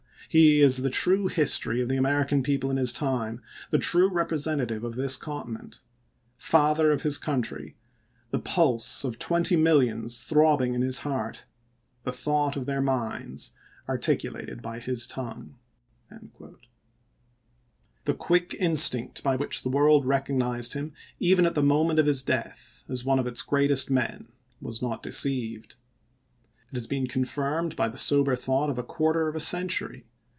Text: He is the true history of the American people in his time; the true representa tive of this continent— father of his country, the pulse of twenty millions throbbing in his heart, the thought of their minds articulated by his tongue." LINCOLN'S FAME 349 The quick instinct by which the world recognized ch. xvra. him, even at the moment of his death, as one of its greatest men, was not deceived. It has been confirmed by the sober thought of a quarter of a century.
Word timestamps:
He 0.29 0.61
is 0.61 0.77
the 0.77 0.89
true 0.89 1.27
history 1.27 1.81
of 1.81 1.89
the 1.89 1.97
American 1.97 2.41
people 2.41 2.71
in 2.71 2.77
his 2.77 2.93
time; 2.93 3.41
the 3.69 3.77
true 3.77 4.09
representa 4.09 4.65
tive 4.65 4.81
of 4.85 4.95
this 4.95 5.17
continent— 5.17 5.83
father 6.37 6.89
of 6.93 7.01
his 7.01 7.17
country, 7.17 7.75
the 8.29 8.39
pulse 8.39 9.03
of 9.03 9.19
twenty 9.19 9.57
millions 9.57 10.23
throbbing 10.23 10.73
in 10.73 10.83
his 10.83 10.99
heart, 10.99 11.43
the 12.05 12.13
thought 12.13 12.55
of 12.55 12.65
their 12.65 12.81
minds 12.81 13.51
articulated 13.89 14.61
by 14.61 14.79
his 14.79 15.05
tongue." 15.05 15.55
LINCOLN'S 16.09 16.21
FAME 16.21 16.31
349 16.37 16.79
The 18.05 18.13
quick 18.13 18.53
instinct 18.57 19.23
by 19.23 19.35
which 19.35 19.63
the 19.63 19.69
world 19.69 20.05
recognized 20.05 20.71
ch. 20.71 20.75
xvra. 20.75 20.79
him, 20.79 20.93
even 21.19 21.45
at 21.45 21.55
the 21.55 21.61
moment 21.61 21.99
of 21.99 22.05
his 22.05 22.21
death, 22.21 22.85
as 22.87 23.03
one 23.03 23.19
of 23.19 23.27
its 23.27 23.41
greatest 23.41 23.91
men, 23.91 24.29
was 24.61 24.81
not 24.81 25.03
deceived. 25.03 25.75
It 26.71 26.75
has 26.77 26.87
been 26.87 27.07
confirmed 27.07 27.75
by 27.75 27.89
the 27.89 27.97
sober 27.97 28.37
thought 28.37 28.69
of 28.69 28.77
a 28.79 28.83
quarter 28.83 29.27
of 29.27 29.35
a 29.35 29.41
century. 29.41 30.05